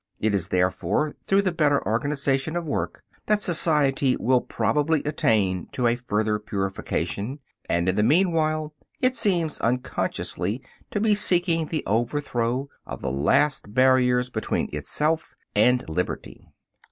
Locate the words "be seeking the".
10.99-11.83